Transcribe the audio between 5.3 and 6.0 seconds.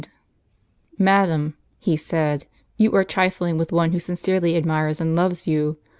you.